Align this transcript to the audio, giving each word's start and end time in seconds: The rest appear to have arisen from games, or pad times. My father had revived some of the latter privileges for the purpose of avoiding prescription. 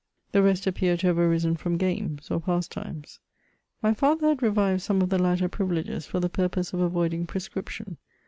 The 0.31 0.41
rest 0.41 0.65
appear 0.65 0.97
to 0.97 1.05
have 1.05 1.19
arisen 1.19 1.55
from 1.55 1.77
games, 1.77 2.31
or 2.31 2.41
pad 2.41 2.63
times. 2.71 3.19
My 3.83 3.93
father 3.93 4.29
had 4.29 4.41
revived 4.41 4.81
some 4.81 4.99
of 5.03 5.09
the 5.09 5.19
latter 5.19 5.47
privileges 5.47 6.07
for 6.07 6.19
the 6.19 6.27
purpose 6.27 6.73
of 6.73 6.79
avoiding 6.79 7.27
prescription. 7.27 7.97